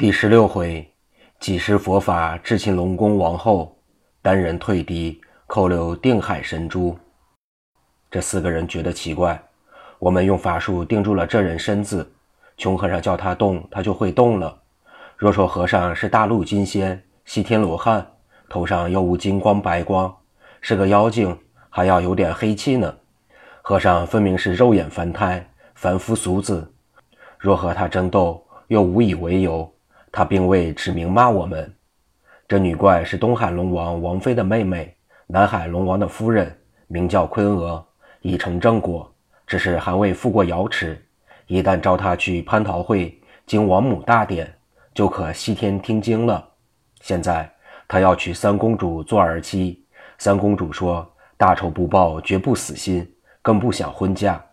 [0.00, 0.90] 第十六回，
[1.40, 3.76] 几时佛法智擒龙宫王后，
[4.22, 6.98] 单人退敌扣留定海神珠。
[8.10, 9.38] 这四个人觉得奇怪，
[9.98, 12.10] 我们用法术定住了这人身子，
[12.56, 14.58] 穷和尚叫他动，他就会动了。
[15.18, 18.10] 若说和尚是大陆金仙，西天罗汉，
[18.48, 20.16] 头上又无金光白光，
[20.62, 21.38] 是个妖精，
[21.68, 22.96] 还要有点黑气呢。
[23.60, 26.72] 和尚分明是肉眼凡胎，凡夫俗子，
[27.38, 29.70] 若和他争斗，又无以为由。
[30.12, 31.72] 他并未指明骂我们。
[32.48, 34.96] 这女怪是东海龙王王妃的妹妹，
[35.26, 36.56] 南海龙王的夫人，
[36.88, 37.86] 名叫昆娥，
[38.22, 39.08] 已成正果，
[39.46, 41.00] 只是还未赴过瑶池。
[41.46, 44.52] 一旦召她去蟠桃会经王母大典，
[44.92, 46.48] 就可西天听经了。
[47.00, 47.48] 现在
[47.86, 49.84] 她要娶三公主做儿妻，
[50.18, 53.08] 三公主说大仇不报，绝不死心，
[53.42, 54.44] 更不想婚嫁，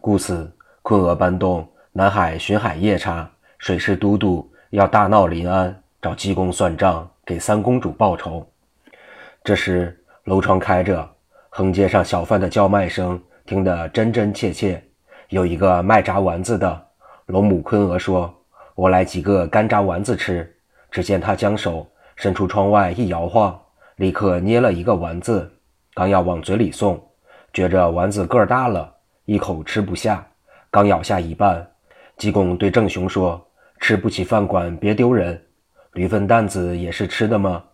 [0.00, 0.50] 故此
[0.82, 4.49] 昆娥搬动南海巡海夜叉、水师都督。
[4.70, 8.48] 要大闹临安，找济公算账，给三公主报仇。
[9.42, 11.08] 这时楼窗开着，
[11.48, 14.80] 横街上小贩的叫卖声听得真真切切。
[15.30, 16.86] 有一个卖炸丸子的，
[17.26, 18.32] 龙母昆娥说
[18.76, 20.48] ：“我来几个干炸丸子吃。”
[20.88, 21.84] 只见他将手
[22.14, 23.60] 伸出窗外一摇晃，
[23.96, 25.50] 立刻捏了一个丸子，
[25.94, 27.00] 刚要往嘴里送，
[27.52, 30.24] 觉着丸子个儿大了，一口吃不下，
[30.70, 31.68] 刚咬下一半，
[32.16, 33.44] 济公对郑雄说。
[33.80, 35.40] 吃不起饭馆，别丢人。
[35.94, 37.64] 驴粪蛋子也是吃的吗？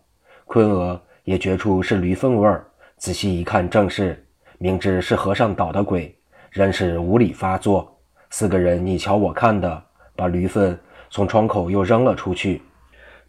[0.45, 2.65] 坤娥也觉出是驴粪味儿，
[2.97, 4.25] 仔细一看，正是。
[4.57, 6.17] 明知是和尚捣的鬼，
[6.49, 7.95] 仍是无理发作。
[8.31, 9.83] 四个人你瞧我看的，
[10.15, 12.61] 把驴粪从窗口又扔了出去。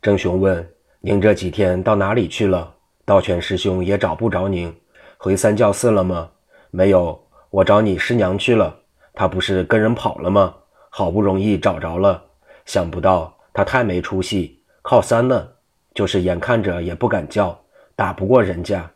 [0.00, 0.66] 郑雄问
[1.02, 2.72] ：“您这几天到哪里去了？
[3.04, 4.72] 道全师兄也找不着您，
[5.18, 6.30] 回三教寺了吗
[6.70, 7.20] ？”“没有，
[7.50, 8.74] 我找你师娘去了。
[9.12, 10.54] 她不是跟人跑了吗？
[10.88, 12.22] 好不容易找着了。”
[12.68, 15.48] 想不到他太没出息，靠山呢，
[15.94, 17.58] 就是眼看着也不敢叫，
[17.96, 18.88] 打不过人家，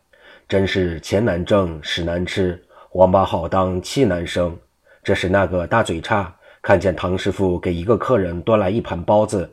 [0.47, 4.55] 真是钱难挣，屎难吃，王八好当，气难生。
[5.03, 6.31] 这时那个大嘴叉
[6.61, 9.49] 看见唐师傅给一个客人端来一盘包子，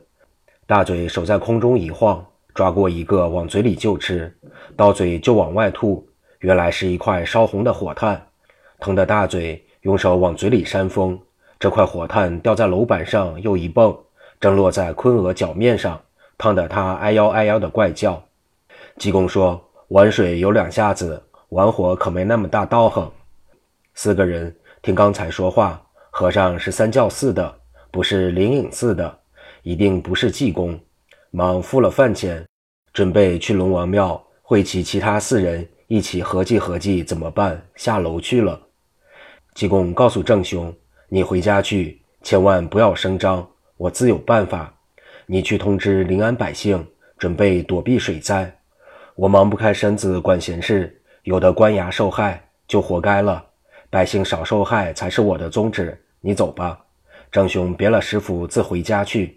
[0.67, 4.31] 大嘴手在空中一晃，抓过一个往嘴里就吃，
[4.77, 6.07] 到嘴就往外吐，
[6.41, 8.23] 原来是一块烧红的火炭，
[8.79, 11.19] 疼得大嘴用手往嘴里扇风，
[11.59, 13.97] 这块火炭掉在楼板上又一蹦。
[14.41, 16.01] 正落在昆娥脚面上，
[16.35, 18.21] 烫得他哎呦哎呦的怪叫。
[18.97, 23.09] 济公说：“玩水有两下子，玩火可没那么大道行。”
[23.93, 27.53] 四个人听刚才说话，和尚是三教寺的，
[27.91, 29.19] 不是灵隐寺的，
[29.61, 30.77] 一定不是济公。
[31.29, 32.43] 忙付了饭钱，
[32.91, 38.59] 准备去龙王庙会齐其他四人，一起合计合计怎么办，下楼去了。
[39.53, 40.73] 济公告诉郑兄
[41.09, 43.47] ：“你回家去，千万不要声张。”
[43.81, 44.71] 我自有办法，
[45.25, 46.85] 你去通知临安百姓，
[47.17, 48.55] 准备躲避水灾。
[49.15, 53.43] 我忙不开身子管闲事，有的官衙受害就活该了，
[53.89, 55.99] 百姓少受害才是我的宗旨。
[56.19, 56.79] 你走吧，
[57.31, 59.35] 张兄别了师傅，自回家去。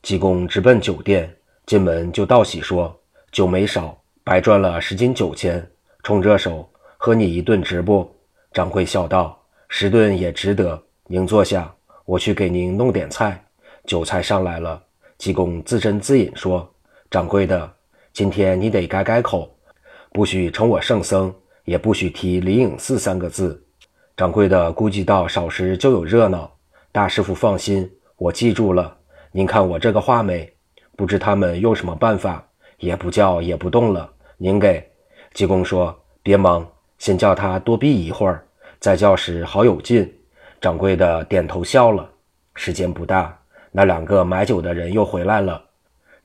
[0.00, 1.30] 济公直奔酒店，
[1.66, 2.98] 进门就道喜说
[3.30, 5.62] ：“酒没少，白赚了十斤酒钱，
[6.02, 6.66] 冲这手，
[6.96, 8.10] 喝你一顿值不？”
[8.50, 10.82] 掌柜笑道：“十顿也值得。
[11.06, 11.70] 您坐下，
[12.06, 13.38] 我去给您弄点菜。”
[13.86, 14.82] 酒菜上来了，
[15.18, 16.66] 济公自斟自饮说
[17.10, 17.70] ：“掌柜的，
[18.14, 19.54] 今天你得改改口，
[20.10, 21.32] 不许称我圣僧，
[21.64, 23.62] 也不许提灵隐寺三个字。”
[24.16, 26.50] 掌柜的估计到少时就有热闹，
[26.92, 28.96] 大师傅放心，我记住了。
[29.32, 30.50] 您看我这个话没？
[30.96, 32.46] 不知他们用什么办法，
[32.78, 34.10] 也不叫也不动了。
[34.38, 34.88] 您给
[35.34, 36.66] 济公说：“别忙，
[36.98, 38.46] 先叫他多闭一会儿，
[38.78, 40.10] 再叫时好有劲。”
[40.58, 42.08] 掌柜的点头笑了。
[42.54, 43.36] 时间不大。
[43.76, 45.60] 那两个买酒的人又回来了。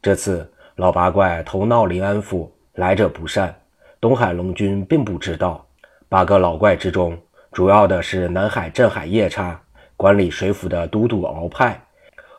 [0.04, 3.60] 这次老八怪头闹临安府，来者不善。
[4.00, 5.66] 东海龙君并不知道，
[6.08, 7.18] 八个老怪之中，
[7.52, 9.60] 主要的是南海镇海夜叉，
[9.98, 11.82] 管理水府的都督鳌派。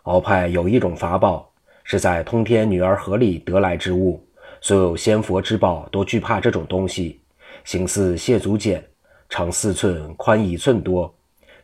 [0.04, 1.50] 鳌派有一种法宝，
[1.82, 4.24] 是在通天女儿河里得来之物，
[4.60, 7.20] 所有仙佛之宝都惧怕这种东西。
[7.64, 8.80] 形似蟹足茧，
[9.28, 11.12] 长四寸，宽一寸多，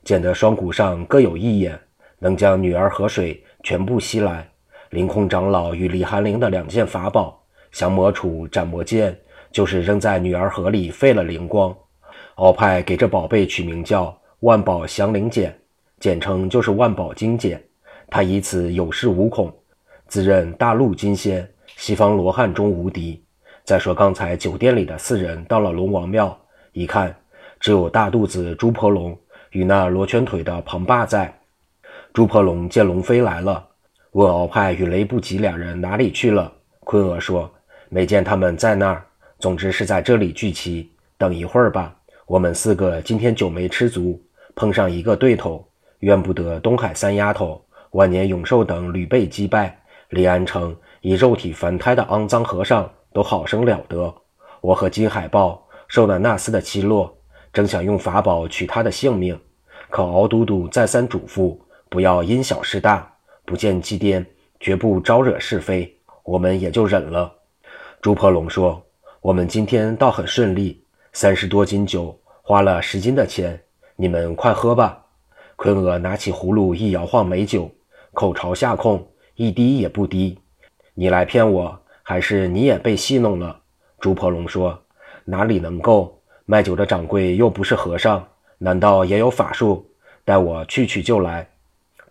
[0.02, 1.78] 茧的双骨上各有一眼。
[2.18, 4.48] 能将女儿河水全部吸来。
[4.90, 9.18] 凌空长老与李寒灵的两件法宝降魔杵、斩魔剑，
[9.50, 11.76] 就是扔在女儿河里废了灵光。
[12.36, 15.50] 鳌派给这宝贝取名叫万宝降灵锏，
[15.98, 17.58] 简称就是万宝金锏。
[18.08, 19.52] 他以此有恃无恐，
[20.06, 21.46] 自认大陆金仙、
[21.76, 23.22] 西方罗汉中无敌。
[23.64, 26.38] 再说刚才酒店里的四人到了龙王庙，
[26.72, 27.14] 一看
[27.58, 29.18] 只有大肚子朱婆龙
[29.50, 31.35] 与那罗圈腿的庞霸在。
[32.16, 33.62] 朱婆龙见龙飞来了，
[34.12, 36.50] 问鳌派与雷不及两人哪里去了。
[36.80, 37.52] 昆娥说
[37.90, 39.04] ：“没见他们在那儿。
[39.38, 40.90] 总之是在这里聚齐。
[41.18, 41.94] 等一会儿吧。
[42.24, 44.18] 我们四个今天酒没吃足，
[44.54, 45.62] 碰上一个对头，
[45.98, 49.78] 怨不得东海三丫头、万年永寿等屡被击败。
[50.08, 54.14] 李安城以肉体凡胎的肮脏和尚都好生了得。
[54.62, 57.14] 我和金海豹受了那厮的奚落，
[57.52, 59.38] 正想用法宝取他的性命，
[59.90, 61.58] 可敖都督再三嘱咐，
[61.88, 63.12] 不要因小失大。”
[63.46, 64.26] 不见机颠，
[64.58, 67.32] 绝不招惹是非，我们也就忍了。
[68.02, 68.84] 朱婆龙说
[69.22, 73.62] ：“我们今天倒很顺利，三十多斤酒，花了十斤的钱，
[73.94, 75.00] 你们快喝吧。”
[75.54, 77.70] 坤娥拿起葫芦一摇晃美酒，
[78.12, 80.36] 口朝下空，一滴也不滴。
[80.94, 83.60] 你来骗我，还是你也被戏弄了？
[84.00, 84.76] 朱婆龙说
[85.24, 86.20] ：“哪里能够？
[86.46, 88.26] 卖酒的掌柜又不是和尚，
[88.58, 89.88] 难道也有法术？
[90.24, 91.48] 待我去取就来。”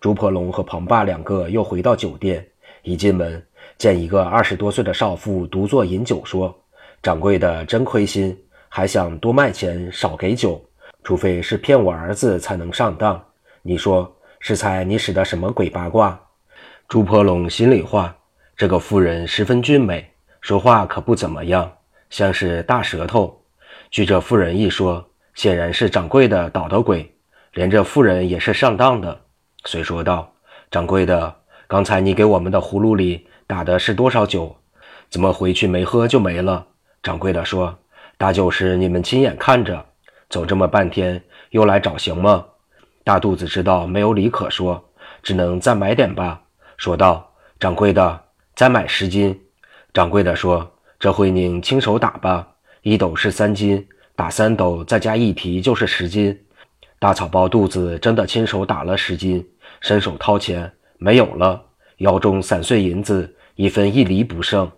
[0.06, 2.46] 朱婆龙和庞霸两个又回到酒店，
[2.82, 3.44] 一进门
[3.76, 6.56] 见一个二十多岁的少妇独坐饮酒，说
[7.02, 8.38] ：“掌柜的真亏心，
[8.68, 10.64] 还想多卖钱少给酒，
[11.02, 13.20] 除非是骗我儿子才能上当。
[13.62, 16.16] 你说适才你使的什么鬼八卦？”
[16.86, 18.16] 朱婆龙心里话：
[18.56, 20.08] 这个妇人十分俊美，
[20.40, 21.68] 说话可不怎么样，
[22.10, 23.36] 像是大舌头。
[23.90, 25.04] 据这妇人一说，
[25.34, 27.12] 显然是掌柜的捣的鬼，
[27.54, 29.22] 连这妇人也是上当的。
[29.66, 30.32] 遂说道
[30.70, 31.34] ：“掌柜的，
[31.66, 34.56] 刚才你给我们的葫芦里打的是多少酒？
[35.10, 36.66] 怎么回去没喝就没了？”
[37.02, 37.76] 掌柜的说
[38.16, 39.84] ：“大酒是你们亲眼看着，
[40.30, 42.44] 走这么半天又来找行吗？”
[43.04, 44.82] 大肚子知道没有理可说，
[45.22, 46.42] 只能再买点吧。
[46.76, 48.20] 说道：“掌柜的，
[48.54, 49.40] 再买十斤。”
[49.94, 52.46] 掌柜的说：“这回您亲手打吧，
[52.82, 56.36] 一斗是三斤，打三斗再加一提就是十斤。”
[56.98, 59.46] 大草包肚子真的亲手打了十斤。
[59.80, 61.62] 伸手掏钱，没有了，
[61.98, 64.70] 腰中散碎银子一分一厘不剩，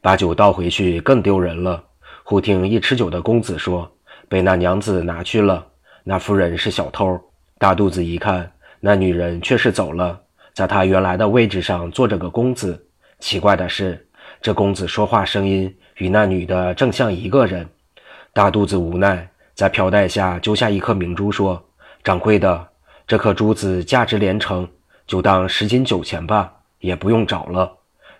[0.00, 1.82] 把酒倒回去更丢人了。
[2.24, 3.90] 忽听一吃酒的公子说
[4.28, 5.66] ：“被那娘子拿去了，
[6.04, 7.18] 那夫人是小偷。”
[7.58, 10.20] 大肚子一看，那女人却是走了，
[10.54, 12.86] 在他原来的位置上坐着个公子。
[13.18, 14.06] 奇怪的是，
[14.40, 17.68] 这公子说话声音与那女的正像一个人。
[18.32, 21.60] 大肚子无奈，在飘带下揪下一颗明珠，说
[22.04, 22.68] ：“掌柜的。”
[23.08, 24.68] 这颗珠子价值连城，
[25.06, 27.72] 就当十斤酒钱吧，也不用找了。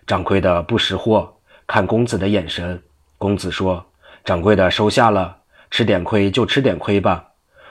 [0.07, 1.31] 掌柜的不识货，
[1.67, 2.81] 看公子的眼神。
[3.19, 3.85] 公子说
[4.25, 5.37] ：“掌柜的收下了，
[5.69, 7.23] 吃点亏就吃点亏吧。”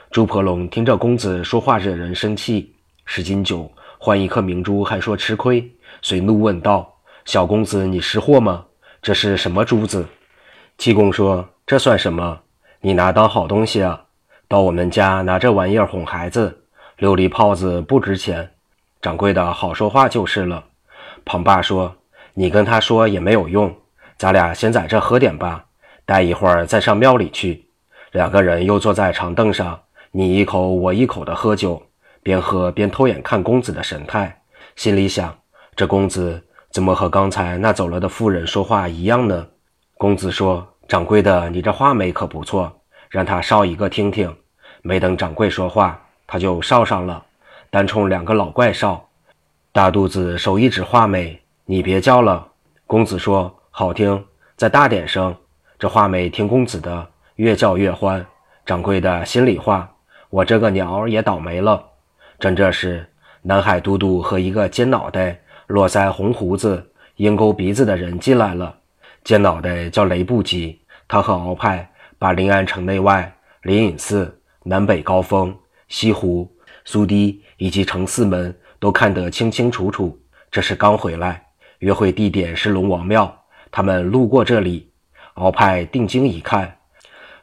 [0.09, 2.73] 朱婆龙听着公子说话惹人生气，
[3.03, 5.69] 十斤酒换一颗明珠，还说吃亏，
[6.01, 6.89] 遂怒问道
[7.25, 8.63] ：“小公子，你识货吗？
[9.01, 10.07] 这是什么珠子？”
[10.77, 12.39] 济公说：“这算什么？
[12.79, 14.05] 你拿当好东西啊？
[14.47, 16.55] 到我们家拿这玩意儿哄孩子。”
[16.99, 18.51] 琉璃泡子不值钱，
[19.01, 20.65] 掌柜的好说话就是了。
[21.23, 21.95] 庞爸说
[22.35, 23.73] ：“你跟他说也没有用，
[24.17, 25.63] 咱俩先在这喝点吧，
[26.05, 27.69] 待一会儿再上庙里去。”
[28.11, 29.79] 两个人又坐在长凳上，
[30.11, 31.81] 你一口我一口的喝酒，
[32.21, 34.41] 边喝边偷眼看公子的神态，
[34.75, 35.33] 心里想：
[35.77, 39.47] 这公子怎么和刚才那走了的妇人说话一样呢？
[39.97, 44.35] 公子说：“掌柜的，你这画眉可不错，让他烧一个听听。”
[44.83, 45.97] 没等掌柜说话。
[46.31, 47.25] 他就哨上了，
[47.71, 49.03] 单冲两个老怪哨。
[49.71, 52.47] 大肚子手一指画眉：“你别叫了。”
[52.85, 54.23] 公子说：“好听，
[54.55, 55.35] 再大点声。”
[55.79, 58.23] 这画眉听公子的，越叫越欢。
[58.63, 59.91] 掌柜的心里话
[60.29, 61.83] ：“我这个鸟也倒霉了。”
[62.39, 63.09] 正这时，
[63.41, 68.75] 南海都督和一个尖脑袋、络腮红胡子、鹰钩鼻子的人进来了。
[69.23, 71.89] 尖脑袋叫雷不及，他和鳌派
[72.19, 75.57] 把临安城内外、灵隐寺、南北高峰。
[75.89, 76.49] 西湖、
[76.85, 80.17] 苏堤以及城四门都看得清清楚楚。
[80.49, 81.43] 这是刚回来，
[81.79, 83.35] 约会地点是龙王庙。
[83.71, 84.89] 他们路过这里，
[85.35, 86.77] 鳌派定睛一看，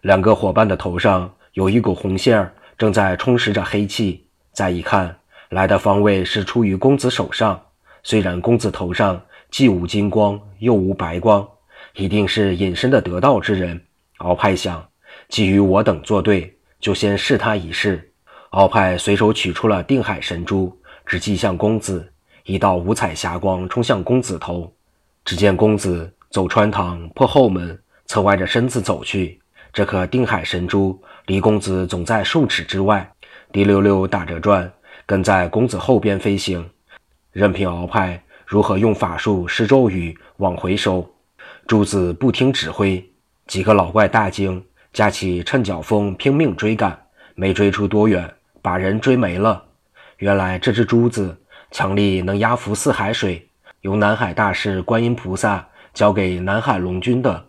[0.01, 4.27] 两个伙伴的头上有一股红线儿，正在充实着黑气。
[4.53, 5.17] 再一看，
[5.51, 7.61] 来的方位是出于公子手上。
[8.03, 11.47] 虽然公子头上既无金光，又无白光，
[11.95, 13.81] 一定是隐身的得道之人。
[14.19, 14.89] 鳌派想，
[15.29, 18.13] 既与我等作对，就先试他一试。
[18.57, 22.11] 鳌派随手取出了定海神珠，只击向公子，
[22.45, 24.73] 一道五彩霞光冲向公子头。
[25.27, 29.39] 只见公子走穿堂，破后门，侧歪着身子走去。
[29.75, 33.13] 这颗定海神珠离公子总在数尺之外，
[33.53, 34.73] 滴溜溜打着转，
[35.05, 36.67] 跟在公子后边飞行。
[37.33, 41.07] 任凭鳌派如何用法术施咒语往回收，
[41.67, 43.07] 珠子不听指挥。
[43.47, 46.99] 几个老怪大惊，架起趁脚风拼命追赶，
[47.35, 48.33] 没追出多远。
[48.67, 49.63] 把人追没了。
[50.17, 53.49] 原来这只珠子强力能压服四海水，
[53.83, 57.47] 由南海大士观音菩萨交给南海龙君的。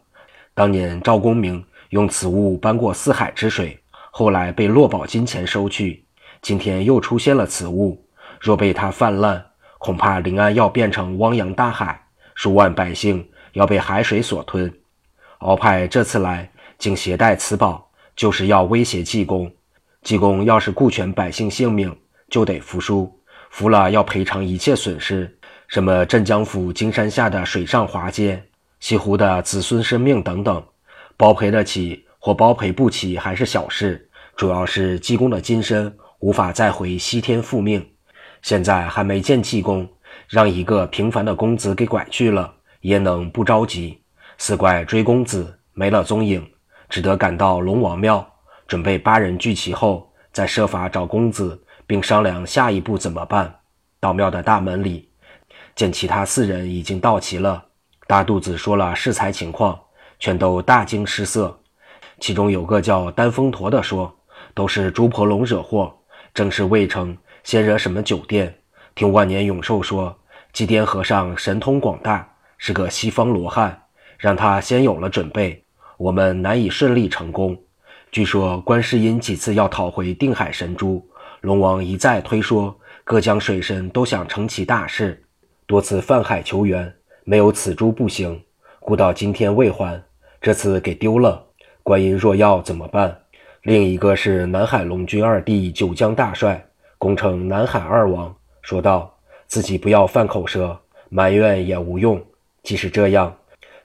[0.54, 3.80] 当年赵公明用此物搬过四海之水，
[4.12, 6.04] 后来被落宝金钱收去。
[6.44, 8.00] 今天又出现了此物，
[8.40, 9.44] 若被它泛滥，
[9.80, 12.00] 恐怕临安要变成汪洋大海，
[12.36, 14.72] 数万百姓要被海水所吞。
[15.40, 19.52] 鳌派这次来，竟携带此宝，就是要威胁济公。
[20.08, 21.94] 济公要是顾全百姓性命，
[22.30, 23.14] 就得服输，
[23.50, 25.38] 服了要赔偿一切损失，
[25.68, 28.42] 什么镇江府金山下的水上华街、
[28.80, 30.64] 西湖的子孙生命等等，
[31.18, 37.86] 包赔得起或包赔不起还是小事，主要是济公的金身无法再回西天复命。
[38.42, 39.86] 现在还没见济公，
[40.30, 44.00] 让一个平凡的公子给拐去了，焉能不着急？
[44.38, 46.50] 四怪追公子没了踪影，
[46.88, 48.26] 只得赶到龙王庙。
[48.68, 53.62] 准备八人聚齐后，再设法找公子，并商量下一步怎么办。
[54.00, 55.10] 到庙的大门里，
[55.74, 57.64] 见其他四人已经到齐了。
[58.08, 59.80] 大肚子说了适才情况，
[60.20, 61.58] 全都大惊失色。
[62.20, 64.14] 其中有个叫丹峰驼的说
[64.54, 65.96] ：“都是朱婆龙惹祸，
[66.34, 68.54] 正是未成，先惹什么酒店？
[68.96, 70.18] 听万年永寿说，
[70.52, 73.84] 祭奠和尚神通广大，是个西方罗汉，
[74.18, 75.64] 让他先有了准备，
[75.98, 77.58] 我们难以顺利成功。”
[78.10, 81.06] 据说观世音几次要讨回定海神珠，
[81.42, 85.22] 龙王一再推说各江水神都想成其大事，
[85.66, 86.92] 多次泛海求援，
[87.26, 88.42] 没有此珠不行，
[88.80, 90.02] 故到今天未还。
[90.42, 91.44] 这次给丢了，
[91.84, 93.16] 观音若要怎么办？
[93.64, 96.66] 另一个是南海龙君二弟九江大帅，
[96.98, 99.14] 攻称南海二王，说道
[99.48, 102.24] 自己不要犯口舌，埋怨也无用。
[102.64, 103.36] 即使这样，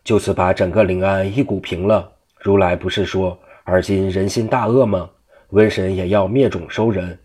[0.05, 2.13] 就此把整个临安一股平了。
[2.41, 3.37] 如来不是说？
[3.65, 5.09] 而今人心大恶吗？
[5.51, 7.19] 瘟神也要灭种收人，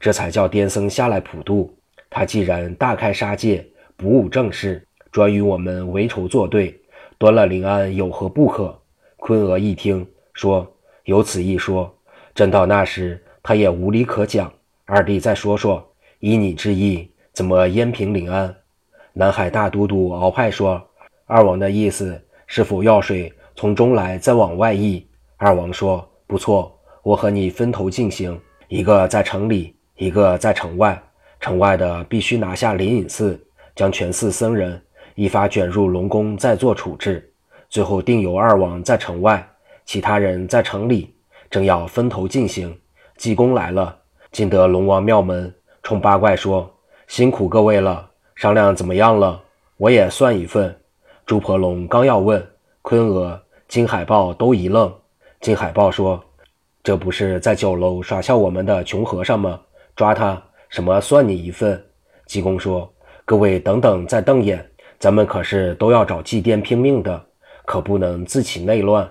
[0.00, 1.72] 这才叫癫僧下来普渡。
[2.08, 3.66] 他既然大开杀戒，
[3.96, 6.80] 不务正事，专与我们为仇作对，
[7.18, 8.76] 端了临安有何不可？
[9.16, 10.66] 坤娥一听，说
[11.04, 11.92] 有此一说。
[12.34, 14.52] 真到那时，他也无理可讲。
[14.84, 15.86] 二弟再说说，
[16.20, 18.54] 依你之意，怎么淹平临安？
[19.12, 20.82] 南海大都督鳌派说，
[21.26, 25.06] 二王的意思是否药水从中来，再往外溢？
[25.38, 31.00] 二王说：“不错，我和你分头进行，一个在城里，一个在城外。
[31.38, 33.38] 城外的必须拿下灵隐寺，
[33.74, 34.80] 将全寺僧人
[35.14, 37.30] 一发卷入龙宫，再做处置。
[37.68, 39.46] 最后定由二王在城外，
[39.84, 41.14] 其他人在城里。
[41.50, 42.74] 正要分头进行，
[43.18, 43.94] 济公来了，
[44.32, 46.74] 进得龙王庙门，冲八怪说
[47.08, 49.42] ：‘辛苦各位了，商量怎么样了？
[49.76, 50.74] 我也算一份。’
[51.26, 52.42] 朱婆龙刚要问，
[52.80, 53.38] 坤娥、
[53.68, 54.90] 金海豹都一愣。”
[55.40, 56.22] 金海豹说
[56.82, 59.60] ：“这不是在酒楼耍笑我们的穷和尚吗？
[59.94, 61.82] 抓他什么算你一份？”
[62.26, 62.92] 济公说
[63.24, 67.24] ：“各位等等再瞪眼，咱们可是都要找祭奠拼命的，
[67.64, 69.08] 可不能自起内乱。”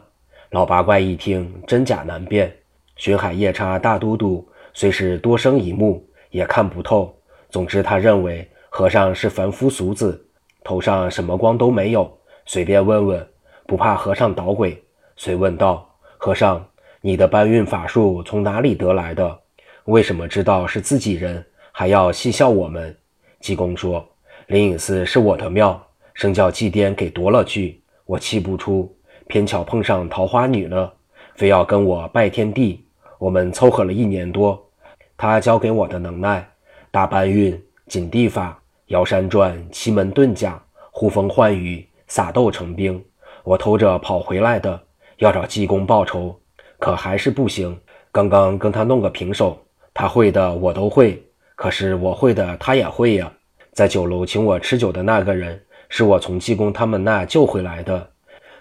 [0.52, 2.54] 老八怪一听，真假难辨。
[2.98, 7.14] 巡海夜叉大都督虽是多生一目，也看不透。
[7.50, 10.26] 总之，他认为和尚是凡夫俗子，
[10.64, 12.12] 头上什么光都没有，
[12.46, 13.28] 随便问问，
[13.68, 14.82] 不怕和尚捣鬼。
[15.16, 15.90] 遂问道。
[16.26, 16.66] 和尚，
[17.02, 19.40] 你的搬运法术从哪里得来的？
[19.84, 22.98] 为什么知道是自己人，还要戏笑我们？
[23.40, 24.04] 济公说
[24.50, 25.80] ：“灵隐寺是我的庙，
[26.16, 28.92] 生叫祭奠给夺了去，我气不出。
[29.28, 30.92] 偏巧碰上桃花女了，
[31.36, 32.84] 非要跟我拜天地。
[33.20, 34.60] 我们凑合了一年多，
[35.16, 36.44] 他教给我的能耐，
[36.90, 37.56] 大搬运、
[37.86, 43.00] 紧地法、摇山转、奇门遁甲、呼风唤雨、撒豆成兵，
[43.44, 44.82] 我偷着跑回来的。”
[45.18, 46.38] 要找济公报仇，
[46.80, 47.78] 可还是不行。
[48.12, 49.58] 刚刚跟他弄个平手，
[49.94, 51.22] 他会的我都会，
[51.56, 53.32] 可是我会的他也会呀。
[53.74, 58.10] 在酒楼请我吃酒的那个人，是我从济公他们那救回来的。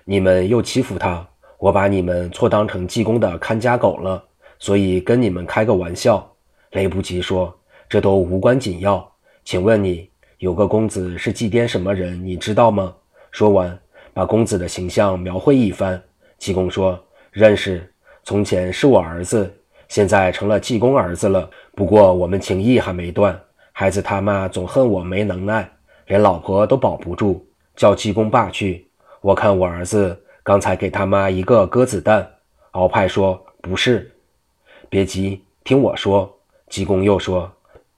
[0.04, 1.26] 你们又欺负他，
[1.58, 4.22] 我把你们错当成济公的看家狗了，
[4.58, 6.28] 所以跟你们开个玩笑。
[6.72, 7.56] 雷不及说
[7.88, 9.08] ：“这都无关紧要，
[9.44, 12.92] 请问你有个公子是祭奠什么人，你知道吗？”
[13.30, 13.78] 说完，
[14.12, 16.02] 把公子的形象描绘一番。
[16.38, 17.90] 济公说：“认识，
[18.22, 19.52] 从前是我儿子，
[19.88, 21.48] 现在成了济公儿子了。
[21.74, 23.38] 不过我们情谊还没断。
[23.72, 25.68] 孩子他妈总恨我没能耐，
[26.06, 28.86] 连老婆都保不住，叫济公爸去。
[29.20, 32.30] 我看我儿子刚才给他妈一个鸽子蛋。”
[32.72, 34.12] 鳌派说：“不是，
[34.88, 36.30] 别急，听我说。”
[36.68, 37.50] 济公又说：“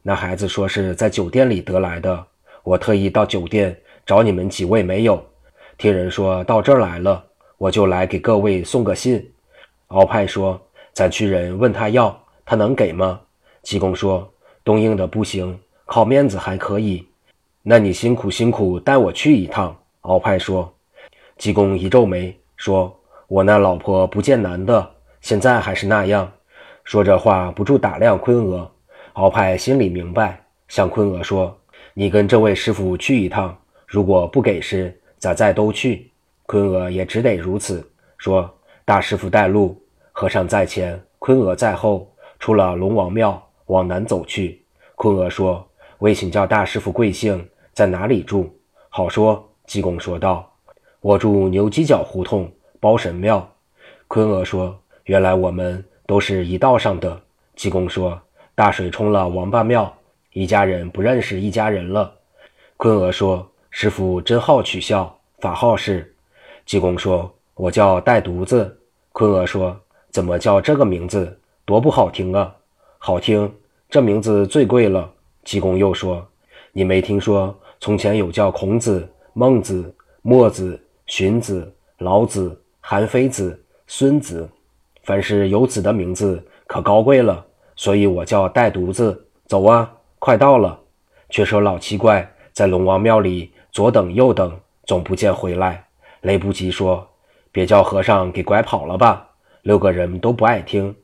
[0.03, 2.25] 那孩子说是在酒店里得来的，
[2.63, 5.25] 我特意到酒店找你们几位没有，
[5.79, 7.25] 听人说到这儿来了。”
[7.59, 9.33] 我就来给各位送个信。
[9.89, 10.61] 鳌派说
[10.93, 13.21] ：“咱去人问他要，他能给吗？”
[13.63, 14.29] 济公说
[14.65, 17.07] ：“东应的不行，靠面子还可以。
[17.63, 19.77] 那你辛苦辛苦带我去一趟。
[20.03, 20.73] 鳌派说。
[21.37, 22.95] 济公一皱眉，说
[23.29, 26.33] ：“我那老婆不见男的，现在还是那样。”
[26.85, 28.71] 说这话不住打量昆娥。
[29.15, 31.57] 鳌派心里明白，向昆娥说
[31.95, 36.11] ：“你跟这位师傅去一趟，如果不给时，咱再都去。”
[36.47, 37.85] 昆娥也只得如此
[38.19, 38.49] 说
[38.85, 44.63] ：“大师傅带路，和尚在前，昆娥在后，出了龙王庙，往南走去。”
[44.95, 48.49] 昆娥说：“为请教大师傅贵姓，在哪里住？”
[48.89, 49.43] 好说。
[49.67, 50.49] 济公说道
[51.03, 52.49] ：“我住牛犄角胡同
[52.79, 53.47] 包神庙。”
[54.07, 57.21] 昆娥说：“原来我们都是一道上的。”
[57.57, 58.17] 济公说
[58.55, 59.93] ：“大水冲了王八庙，
[60.33, 62.15] 一家人不认识一家人了。”
[62.79, 66.15] 昆娥说：“师傅真好取笑，法号是？”
[66.67, 68.77] 济公说：“我叫带犊子。”
[69.13, 69.75] 昆娥说
[70.11, 71.39] ：“怎么叫这个名字？
[71.65, 72.55] 多不好听啊
[72.99, 73.51] ！”“好听，
[73.89, 75.11] 这名字最贵了。”
[75.45, 76.27] 济公又说
[76.73, 84.49] ：“你没听说从前有叫孔子？”孟子、墨子、荀子、老子、韩非子、孙子，
[85.03, 87.45] 凡是有子的名字可高贵了，
[87.77, 89.27] 所以我叫带犊子。
[89.47, 90.81] 走啊，快到了。
[91.29, 95.86] 却说老奇怪，在龙王庙里左等右等，总不见回来。
[96.23, 97.09] 雷不及说
[97.53, 99.29] ：“别叫和尚给拐跑了吧？
[99.63, 100.95] 六个人都不爱听，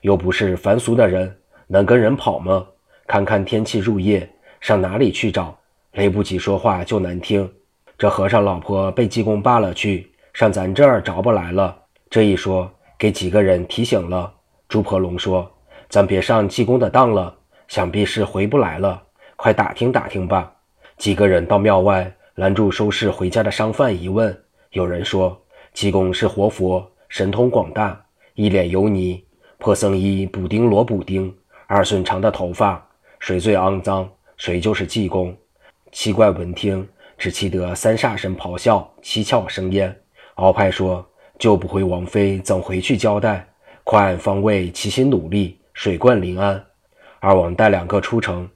[0.00, 2.66] 又不是凡俗的人，能跟人跑吗？
[3.06, 4.28] 看看天气入夜，
[4.60, 5.56] 上哪里去找？”
[5.92, 7.50] 雷不及说话就难听。
[7.96, 11.76] 这和尚老婆被济公扒了去，上咱这儿找不来了。
[12.08, 14.32] 这一说，给几个人提醒了。
[14.68, 15.50] 朱婆龙说
[15.88, 17.34] ：“咱别上济公的当了，
[17.66, 19.02] 想必是回不来了。
[19.34, 20.52] 快打听打听吧。”
[20.98, 24.36] 几个人到庙外拦住收拾回家的商贩，一问，
[24.70, 25.40] 有人说
[25.72, 29.24] ：“济公是活佛，神通广大，一脸油泥，
[29.58, 31.34] 破僧衣补丁罗补丁，
[31.66, 32.86] 二寸长的头发，
[33.18, 35.36] 谁最肮脏，谁就是济公。”
[35.92, 36.86] 七怪闻听。
[37.20, 39.92] 只气得三煞神咆哮，七窍生烟。
[40.36, 41.04] 鳌派说
[41.36, 43.44] ：“救不回王妃，怎回去交代？
[43.82, 46.64] 快按方位齐心努力，水灌临安。
[47.18, 48.48] 二王带两个出城，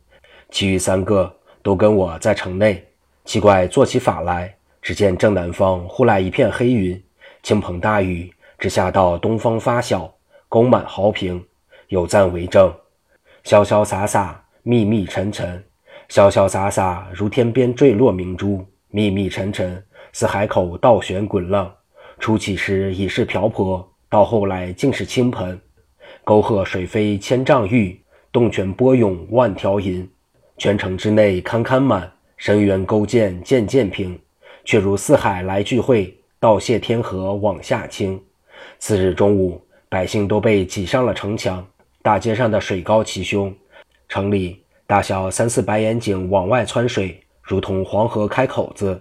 [0.50, 2.86] 其余三个都跟我在城内。
[3.24, 7.00] 七怪，做起法来，只见正南方忽来一片黑云，
[7.44, 10.12] 倾盆大雨，直下到东方发小，
[10.48, 11.42] 宫满壕平，
[11.86, 12.70] 有赞为证。
[13.44, 15.62] 潇潇洒洒，密密沉沉。”
[16.10, 21.72] 潇潇洒洒，如天边坠落明珠；密密沉沉，似海口倒悬滚浪。
[22.18, 25.58] 初起时已是瓢泼，到后来竟是倾盆。
[26.24, 27.98] 沟壑水飞千丈玉，
[28.30, 30.06] 洞泉波涌万条银。
[30.58, 34.18] 泉城之内堪堪满，深渊沟涧渐渐平。
[34.64, 38.22] 却如四海来聚会，道谢天河往下倾。
[38.78, 41.66] 次日中午，百姓都被挤上了城墙，
[42.02, 43.54] 大街上的水高齐胸，
[44.08, 44.58] 城里。
[44.84, 49.00] 大小三四白眼井往外窜水，如同黄河开口子。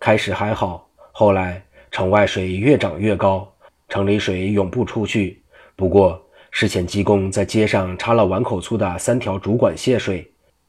[0.00, 3.46] 开始还好，后来城外水越涨越高，
[3.88, 5.42] 城里水涌不出去。
[5.74, 6.18] 不过
[6.50, 10.26] 事前济公在街上插了碗口粗的三条主管泄水，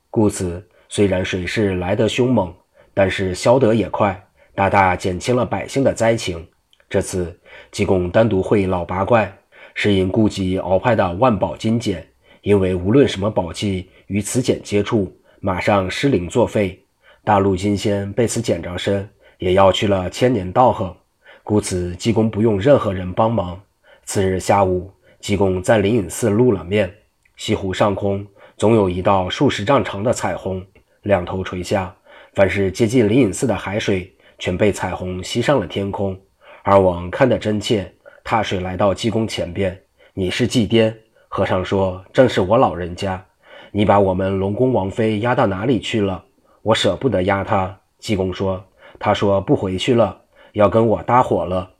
[0.10, 2.54] 故此虽然水势来得凶猛，
[2.94, 4.22] 但是消得也快，
[4.58, 6.44] 大大减轻了百姓的灾情。
[6.90, 7.40] 这次
[7.72, 9.32] 济公单独会老八怪，
[9.76, 12.04] 是因顾及鳌派的万宝金简。
[12.42, 16.84] 因为无论什么宝器与此简接触，马上失灵作废。
[17.24, 20.98] 大陆金仙被此茧着身，也要去了千年道行。
[21.44, 23.62] 故此，济公不用任何人帮忙。
[24.06, 26.92] 次日下午，济公在灵隐寺露了面。
[27.36, 28.26] 西湖上空
[28.58, 30.66] 总有一道数十丈长的彩虹，
[31.04, 31.94] 两头垂下。
[32.34, 36.18] 凡是接近灵隐寺的海水，全被彩虹吸上了天空。
[36.64, 39.80] 二王看得真切，踏水来到济公前边
[40.14, 40.94] ：“你是济癫？”
[41.30, 43.24] 和尚说：“正是我老人家，
[43.72, 46.24] 你把我们龙宫王妃押到哪里去了？
[46.62, 48.64] 我舍不得押她。”济公说
[49.00, 50.22] ：“他说不回去了，
[50.54, 51.72] 要跟我搭伙了。”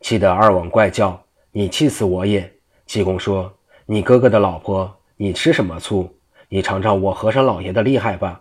[0.00, 2.52] 气得二王怪叫：“你气死我也！”
[2.84, 3.52] 济公说
[3.86, 6.12] ：“你哥哥的老婆，你吃什么醋？
[6.48, 8.40] 你尝尝我和尚老爷的厉害吧！”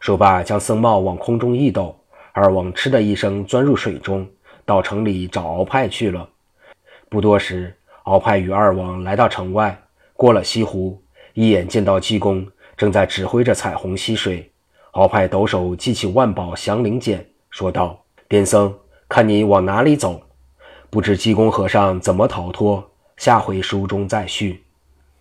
[0.00, 2.03] 说罢，将僧帽往空中一抖，
[2.36, 4.28] 二王嗤的一声钻入水中，
[4.64, 6.28] 到城里找鳌派去了。
[7.08, 7.72] 不多时，
[8.06, 9.80] 鳌派与二王来到城外。
[10.14, 11.00] 过了西湖，
[11.34, 12.44] 一眼见到济公
[12.76, 14.50] 正在指挥着彩虹吸水。
[14.94, 18.74] 鳌派抖手记起万宝降灵锏，说道：“癫僧，
[19.08, 20.20] 看你往哪里走？”
[20.90, 22.90] 不知济公和尚怎么逃脱。
[23.16, 24.63] 下回书中再续。